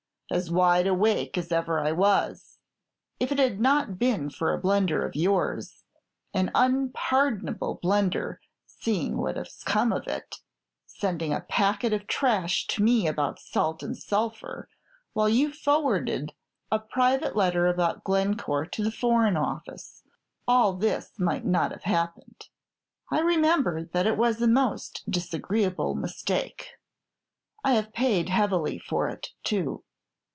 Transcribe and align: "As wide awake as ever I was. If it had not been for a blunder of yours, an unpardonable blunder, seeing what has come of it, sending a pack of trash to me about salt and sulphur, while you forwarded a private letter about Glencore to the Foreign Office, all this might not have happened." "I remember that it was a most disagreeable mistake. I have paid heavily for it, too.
"As 0.33 0.49
wide 0.49 0.87
awake 0.87 1.37
as 1.37 1.51
ever 1.51 1.81
I 1.81 1.91
was. 1.91 2.57
If 3.19 3.33
it 3.33 3.37
had 3.37 3.59
not 3.59 3.99
been 3.99 4.29
for 4.29 4.53
a 4.53 4.57
blunder 4.57 5.05
of 5.05 5.13
yours, 5.13 5.83
an 6.33 6.51
unpardonable 6.55 7.79
blunder, 7.81 8.39
seeing 8.65 9.17
what 9.17 9.35
has 9.35 9.61
come 9.65 9.91
of 9.91 10.07
it, 10.07 10.35
sending 10.87 11.33
a 11.33 11.41
pack 11.41 11.83
of 11.83 12.07
trash 12.07 12.65
to 12.67 12.81
me 12.81 13.07
about 13.07 13.39
salt 13.39 13.83
and 13.83 13.97
sulphur, 13.97 14.69
while 15.11 15.27
you 15.27 15.51
forwarded 15.51 16.33
a 16.71 16.79
private 16.79 17.35
letter 17.35 17.67
about 17.67 18.05
Glencore 18.05 18.65
to 18.67 18.83
the 18.85 18.89
Foreign 18.91 19.35
Office, 19.35 20.01
all 20.47 20.71
this 20.75 21.11
might 21.19 21.43
not 21.43 21.71
have 21.73 21.83
happened." 21.83 22.47
"I 23.11 23.19
remember 23.19 23.83
that 23.83 24.07
it 24.07 24.15
was 24.17 24.41
a 24.41 24.47
most 24.47 25.03
disagreeable 25.11 25.93
mistake. 25.93 26.75
I 27.65 27.73
have 27.73 27.91
paid 27.91 28.29
heavily 28.29 28.79
for 28.79 29.09
it, 29.09 29.31
too. 29.43 29.83